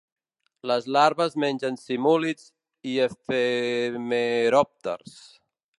[0.69, 2.47] Les larves mengen simúlids
[2.93, 5.19] i efemeròpters.